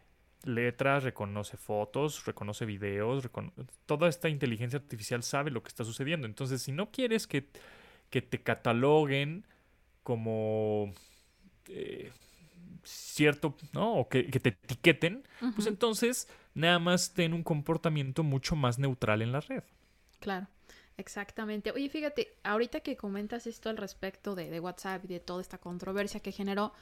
[0.45, 3.27] letras, reconoce fotos, reconoce videos,
[3.85, 6.27] toda esta inteligencia artificial sabe lo que está sucediendo.
[6.27, 7.49] Entonces, si no quieres que,
[8.09, 9.45] que te cataloguen
[10.03, 10.93] como
[11.67, 12.09] eh,
[12.83, 13.95] cierto, ¿no?
[13.95, 15.23] O que, te etiqueten,
[15.55, 19.63] pues entonces nada más ten un comportamiento mucho más neutral en la red.
[20.19, 20.47] Claro.
[20.99, 21.71] Exactamente.
[21.71, 26.19] Oye, fíjate, ahorita que comentas esto al respecto de, WhatsApp y de toda esta controversia
[26.19, 26.73] que generó,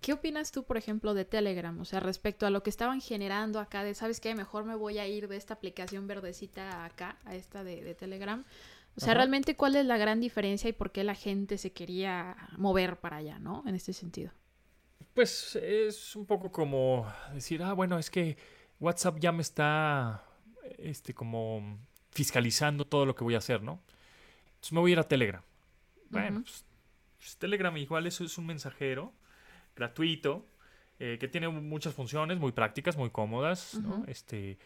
[0.00, 1.78] ¿qué opinas tú, por ejemplo, de Telegram?
[1.80, 4.34] O sea, respecto a lo que estaban generando acá, de, ¿sabes qué?
[4.34, 8.44] Mejor me voy a ir de esta aplicación verdecita acá, a esta de, Telegram.
[8.96, 12.36] O sea, realmente, ¿cuál es la gran diferencia y por qué la gente se quería
[12.58, 13.62] mover para allá, ¿no?
[13.64, 14.32] En este sentido.
[15.16, 18.36] Pues es un poco como decir, ah, bueno, es que
[18.78, 20.22] WhatsApp ya me está,
[20.76, 21.78] este, como
[22.10, 23.80] fiscalizando todo lo que voy a hacer, ¿no?
[24.48, 25.42] Entonces me voy a ir a Telegram.
[26.10, 26.66] Bueno, pues,
[27.16, 29.14] pues, Telegram igual eso es un mensajero
[29.74, 30.44] gratuito
[30.98, 34.04] eh, que tiene muchas funciones muy prácticas, muy cómodas, ¿no?
[34.06, 34.58] Este,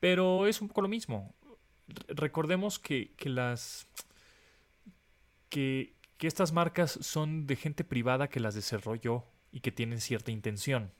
[0.00, 1.34] pero es un poco lo mismo.
[2.08, 3.86] recordemos que, que las
[5.50, 10.30] que, que, estas marcas son de gente privada que las desarrolló y que tienen cierta
[10.30, 10.92] intención.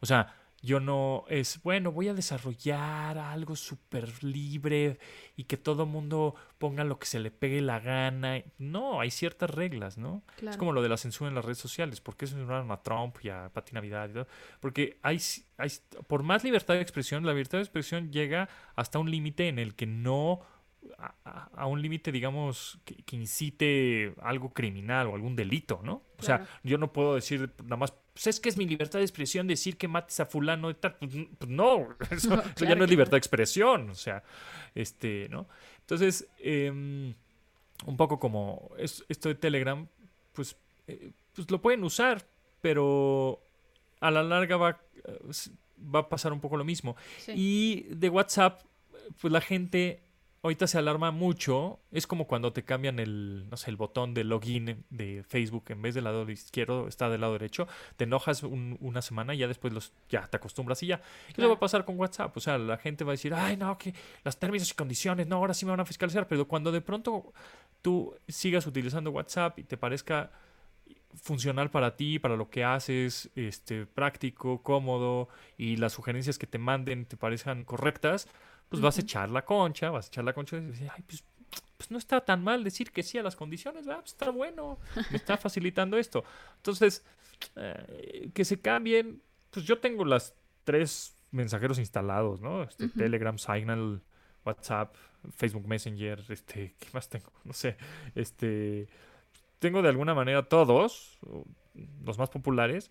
[0.00, 5.00] O sea, yo no es, bueno, voy a desarrollar algo súper libre
[5.36, 8.40] y que todo mundo ponga lo que se le pegue la gana.
[8.58, 10.22] No, hay ciertas reglas, ¿no?
[10.40, 12.00] Es como lo de la censura en las redes sociales.
[12.00, 14.28] ¿Por qué censuraron a Trump y a Pati Navidad y todo?
[14.60, 15.20] Porque hay,
[15.56, 15.70] hay,
[16.06, 19.74] por más libertad de expresión, la libertad de expresión llega hasta un límite en el
[19.74, 20.42] que no
[20.98, 26.02] a, un límite, digamos, que, incite algo criminal o algún delito, ¿no?
[26.18, 29.04] O sea, yo no puedo decir nada más, pues es que es mi libertad de
[29.04, 30.94] expresión decir que mates a fulano y tal.
[30.96, 34.22] Pues, pues no, eso, ya no es libertad de expresión, o sea,
[34.74, 35.48] este, ¿no?
[35.80, 37.14] Entonces, em,
[37.86, 39.86] un poco como esto de Telegram,
[40.32, 42.24] pues, eh, pues lo pueden usar,
[42.60, 43.40] pero
[44.00, 44.80] a la larga va,
[45.94, 46.96] va a pasar un poco lo mismo.
[47.28, 48.62] Y de WhatsApp,
[49.20, 50.02] pues la gente
[50.42, 51.78] ahorita se alarma mucho.
[51.90, 55.82] Es como cuando te cambian el, no sé, el botón de login de Facebook en
[55.82, 57.68] vez del lado izquierdo, está del lado derecho.
[57.96, 61.00] Te enojas una semana y ya después los, ya te acostumbras y ya.
[61.36, 62.36] Y lo va a pasar con WhatsApp.
[62.36, 65.36] O sea, la gente va a decir, ay, no, que las términos y condiciones, no,
[65.36, 66.26] ahora sí me van a fiscalizar.
[66.26, 67.32] Pero cuando de pronto
[67.80, 70.30] tú sigas utilizando WhatsApp y te parezca
[71.14, 76.58] funcional para ti, para lo que haces, este, práctico, cómodo y las sugerencias que te
[76.58, 78.28] manden te parezcan correctas,
[78.68, 81.24] pues vas a echar la concha, vas a echar la concha y decir, ay, pues,
[81.76, 84.00] pues, no está tan mal decir que sí a las condiciones, ¿verdad?
[84.00, 84.78] Pues está bueno,
[85.10, 86.24] me está facilitando esto.
[86.56, 87.04] Entonces,
[87.56, 89.20] eh, que se cambien,
[89.50, 92.62] pues yo tengo las tres mensajeros instalados, ¿no?
[92.62, 94.02] Este, Telegram, Signal,
[94.44, 94.94] WhatsApp,
[95.30, 97.32] Facebook Messenger, este, ¿qué más tengo?
[97.44, 97.76] No sé,
[98.14, 98.88] este,
[99.62, 101.20] tengo de alguna manera todos,
[102.04, 102.90] los más populares,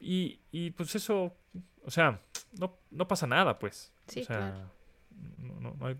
[0.00, 1.36] y, y pues eso,
[1.84, 2.22] o sea,
[2.58, 3.92] no, no pasa nada, pues.
[4.08, 4.70] Sí, o sea,
[5.38, 5.96] no, no hay...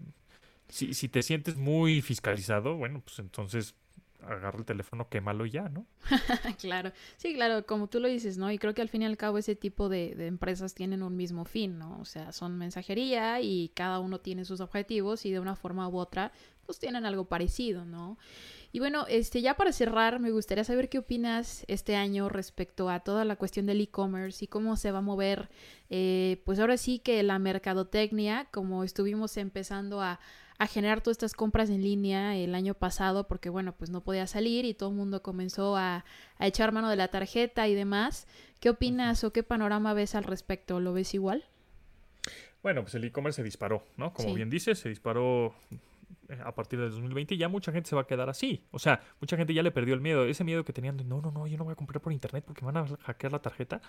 [0.68, 3.74] si, si te sientes muy fiscalizado, bueno, pues entonces
[4.20, 5.86] agarra el teléfono, quémalo ya, ¿no?
[6.58, 8.50] claro, sí, claro, como tú lo dices, ¿no?
[8.50, 11.14] Y creo que al fin y al cabo ese tipo de, de, empresas tienen un
[11.14, 11.98] mismo fin, ¿no?
[12.00, 15.98] O sea, son mensajería y cada uno tiene sus objetivos y de una forma u
[15.98, 16.32] otra,
[16.64, 18.16] pues tienen algo parecido, ¿no?
[18.74, 22.98] Y bueno, este, ya para cerrar, me gustaría saber qué opinas este año respecto a
[22.98, 25.48] toda la cuestión del e-commerce y cómo se va a mover,
[25.90, 30.18] eh, pues ahora sí que la mercadotecnia, como estuvimos empezando a,
[30.58, 34.26] a generar todas estas compras en línea el año pasado porque bueno, pues no podía
[34.26, 36.04] salir y todo el mundo comenzó a,
[36.38, 38.26] a echar mano de la tarjeta y demás.
[38.58, 40.80] ¿Qué opinas o qué panorama ves al respecto?
[40.80, 41.44] ¿Lo ves igual?
[42.60, 44.12] Bueno, pues el e-commerce se disparó, ¿no?
[44.12, 45.54] Como bien dices, se disparó
[46.44, 48.66] a partir del 2020 y ya mucha gente se va a quedar así.
[48.70, 50.24] O sea, mucha gente ya le perdió el miedo.
[50.24, 52.44] Ese miedo que tenían de, no, no, no, yo no voy a comprar por internet
[52.46, 53.80] porque van a hackear la tarjeta.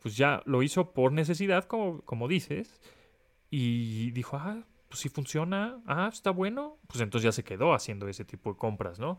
[0.00, 2.80] Pues ya lo hizo por necesidad, como, como dices.
[3.50, 6.78] Y dijo, ah, pues si funciona, ah, está bueno.
[6.86, 9.18] Pues entonces ya se quedó haciendo ese tipo de compras, ¿no?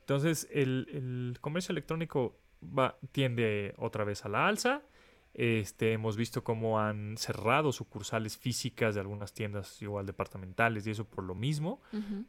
[0.00, 4.82] Entonces el, el comercio electrónico va, tiende otra vez a la alza.
[5.32, 11.04] Este, hemos visto cómo han cerrado sucursales físicas de algunas tiendas igual departamentales y eso
[11.04, 11.80] por lo mismo,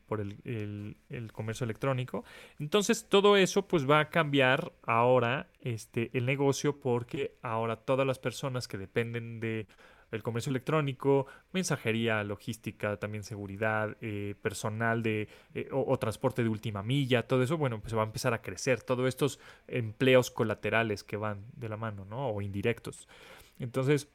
[0.06, 2.24] por el, el, comercio electrónico.
[2.60, 8.20] Entonces todo eso pues va a cambiar ahora este, el negocio porque ahora todas las
[8.20, 9.68] personas que dependen de
[10.12, 16.84] el comercio electrónico, mensajería, logística, también seguridad, eh, personal de eh, o, transporte de última
[16.84, 21.17] milla, todo eso, bueno, pues va a empezar a crecer, todos estos empleos colaterales que
[21.17, 22.30] van de la mano, ¿no?
[22.30, 23.08] O indirectos.
[23.60, 24.10] Entonces,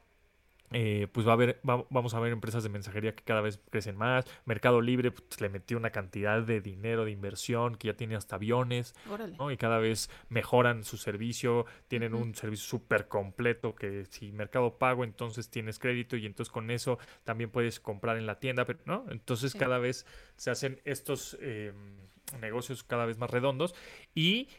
[0.71, 3.95] eh, pues va a haber, vamos a ver empresas de mensajería que cada vez crecen
[3.95, 4.25] más.
[4.45, 8.35] Mercado Libre pues, le metió una cantidad de dinero de inversión que ya tiene hasta
[8.35, 8.93] aviones,
[9.37, 9.51] ¿no?
[9.51, 15.03] Y cada vez mejoran su servicio, tienen un servicio súper completo que si Mercado Pago
[15.03, 19.05] entonces tienes crédito y entonces con eso también puedes comprar en la tienda, ¿no?
[19.09, 21.95] Entonces cada vez se hacen estos em,
[22.41, 23.73] negocios cada vez más redondos
[24.13, 24.49] y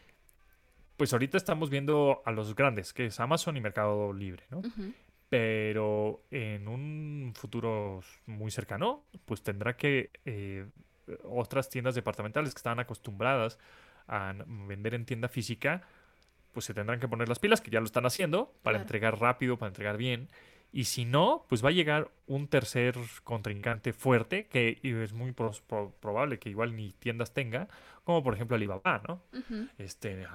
[0.97, 4.63] pues ahorita estamos viendo a los grandes, que es Amazon y Mercado Libre, ¿no?
[5.29, 10.67] Pero en un futuro muy cercano, pues tendrá que eh,
[11.25, 13.59] otras tiendas departamentales que estaban acostumbradas
[14.07, 15.83] a vender en tienda física,
[16.53, 19.59] pues se tendrán que poner las pilas, que ya lo están haciendo, para entregar rápido,
[19.59, 20.29] para entregar bien.
[20.73, 26.39] Y si no, pues va a llegar un tercer contrincante fuerte, que es muy probable
[26.39, 27.69] que igual ni tiendas tenga,
[28.05, 29.23] como por ejemplo Alibaba, ¿no?
[29.79, 30.27] este, eh,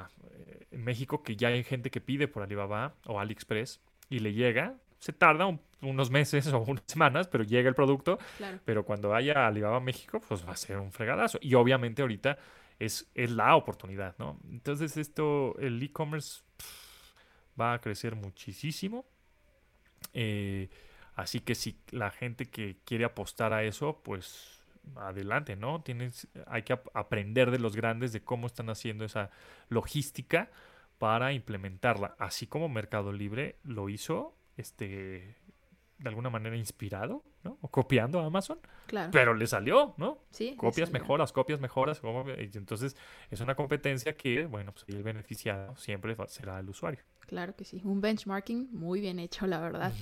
[0.71, 3.79] en México, que ya hay gente que pide por Alibaba o AliExpress
[4.10, 8.17] y le llega, se tarda unos meses o unas semanas, pero llega el producto.
[8.63, 11.39] Pero cuando vaya a Alibaba México, pues va a ser un fregadazo.
[11.41, 12.37] Y obviamente ahorita
[12.79, 14.39] es, es la oportunidad, ¿no?
[14.49, 16.43] Entonces esto, el e-commerce
[17.59, 19.05] va a crecer muchísimo.
[20.13, 20.69] Eh,
[21.15, 24.63] así que si la gente que quiere apostar a eso, pues
[24.95, 25.81] adelante, ¿no?
[25.81, 29.31] Tienes, hay que aprender de los grandes de cómo están haciendo esa
[29.67, 30.49] logística
[30.97, 35.35] para implementarla, así como Mercado Libre lo hizo, este,
[36.03, 37.57] de alguna manera inspirado, ¿no?
[37.61, 38.59] O copiando a Amazon.
[38.87, 39.11] Claro.
[39.11, 40.19] Pero le salió, ¿no?
[40.31, 40.55] Sí.
[40.57, 42.01] Copias mejoras, copias mejoras.
[42.37, 42.95] Entonces
[43.29, 46.99] es una competencia que, bueno, pues el beneficiado siempre será el usuario.
[47.25, 49.93] Claro que sí, un benchmarking muy bien hecho, la verdad.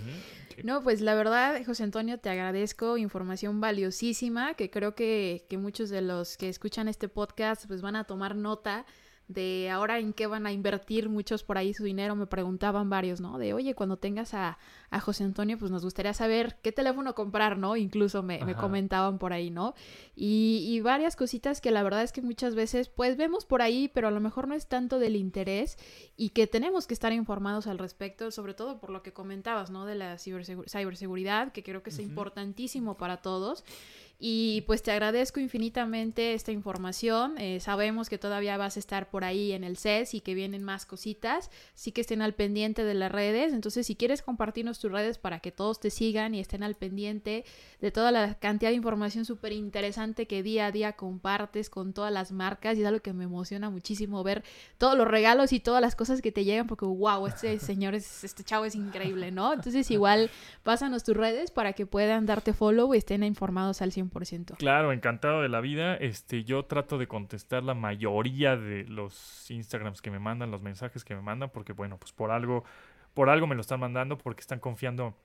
[0.63, 5.91] No, pues la verdad, José Antonio, te agradezco información valiosísima que creo que, que muchos
[5.91, 8.85] de los que escuchan este podcast pues van a tomar nota
[9.33, 13.21] de ahora en qué van a invertir muchos por ahí su dinero, me preguntaban varios,
[13.21, 13.37] ¿no?
[13.37, 14.57] De, oye, cuando tengas a,
[14.89, 17.75] a José Antonio, pues nos gustaría saber qué teléfono comprar, ¿no?
[17.77, 19.73] Incluso me, me comentaban por ahí, ¿no?
[20.15, 23.89] Y, y, varias cositas que la verdad es que muchas veces, pues vemos por ahí,
[23.93, 25.77] pero a lo mejor no es tanto del interés
[26.17, 29.85] y que tenemos que estar informados al respecto, sobre todo por lo que comentabas, ¿no?
[29.85, 33.63] De la ciberseguridad, que creo que es importantísimo para todos.
[34.23, 37.39] Y pues te agradezco infinitamente esta información.
[37.39, 40.63] Eh, sabemos que todavía vas a estar por ahí en el CES y que vienen
[40.63, 41.49] más cositas.
[41.73, 43.51] Sí que estén al pendiente de las redes.
[43.51, 47.45] Entonces, si quieres compartirnos tus redes para que todos te sigan y estén al pendiente
[47.79, 52.13] de toda la cantidad de información súper interesante que día a día compartes con todas
[52.13, 52.77] las marcas.
[52.77, 54.43] Y es algo que me emociona muchísimo ver
[54.77, 58.23] todos los regalos y todas las cosas que te llegan porque, wow, este señor, es,
[58.23, 59.51] este chavo es increíble, ¿no?
[59.51, 60.29] Entonces, igual,
[60.61, 64.10] pásanos tus redes para que puedan darte follow y estén informados al 100%.
[64.57, 65.95] Claro, encantado de la vida.
[65.95, 71.03] Este, yo trato de contestar la mayoría de los Instagrams que me mandan, los mensajes
[71.03, 72.63] que me mandan, porque bueno, pues por algo,
[73.13, 75.15] por algo me lo están mandando, porque están confiando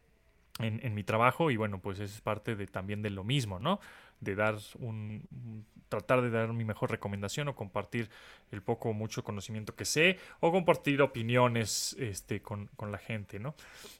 [0.58, 3.78] en, mi trabajo y bueno, pues es parte de también de lo mismo, ¿no?
[4.20, 5.26] De dar un,
[5.88, 8.08] tratar de dar mi mejor recomendación o compartir
[8.50, 13.38] el poco o mucho conocimiento que sé o compartir opiniones este, con, con la gente,
[13.38, 13.54] ¿no?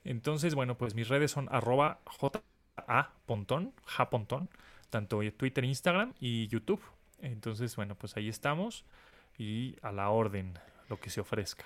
[0.05, 2.43] Entonces, bueno, pues mis redes son arroba j
[2.77, 4.49] a pontón, japontón,
[4.91, 6.81] tanto Twitter, Instagram y YouTube.
[7.21, 8.85] Entonces, bueno, pues ahí estamos
[9.39, 11.65] y a la orden, lo que se ofrezca.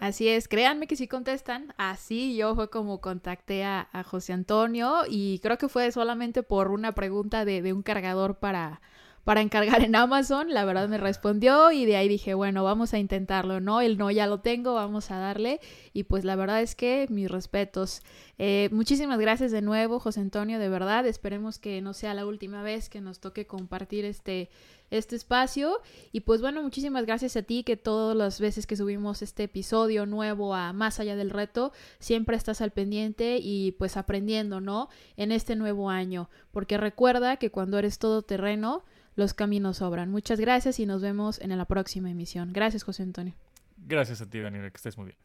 [0.00, 1.74] Así es, créanme que sí contestan.
[1.76, 6.92] Así yo fue como contacté a, José Antonio y creo que fue solamente por una
[6.92, 8.80] pregunta de, de un cargador para,
[9.24, 10.50] para encargar en Amazon.
[10.50, 13.80] La verdad me respondió y de ahí dije, bueno, vamos a intentarlo, ¿no?
[13.80, 15.60] El no ya lo tengo, vamos a darle.
[15.92, 18.02] Y pues la verdad es que mis respetos.
[18.38, 21.06] Eh, muchísimas gracias de nuevo, José Antonio, de verdad.
[21.06, 24.50] Esperemos que no sea la última vez que nos toque compartir este
[24.90, 25.80] este espacio.
[26.12, 30.06] Y pues bueno, muchísimas gracias a ti que todas las veces que subimos este episodio
[30.06, 34.88] nuevo a Más allá del reto, siempre estás al pendiente y pues aprendiendo, ¿no?
[35.16, 36.28] En este nuevo año.
[36.52, 38.84] Porque recuerda que cuando eres todoterreno,
[39.16, 40.10] los caminos sobran.
[40.10, 42.52] Muchas gracias y nos vemos en la próxima emisión.
[42.52, 43.34] Gracias, José Antonio.
[43.76, 45.18] Gracias a ti, Daniela, que estés muy bien.